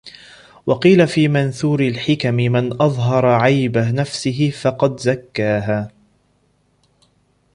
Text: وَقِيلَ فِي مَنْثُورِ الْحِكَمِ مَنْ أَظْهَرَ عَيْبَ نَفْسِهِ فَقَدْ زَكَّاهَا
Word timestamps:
وَقِيلَ 0.65 1.07
فِي 1.07 1.27
مَنْثُورِ 1.27 1.79
الْحِكَمِ 1.79 2.33
مَنْ 2.35 2.71
أَظْهَرَ 2.81 3.25
عَيْبَ 3.25 3.77
نَفْسِهِ 3.77 4.53
فَقَدْ 4.61 4.99
زَكَّاهَا 4.99 5.91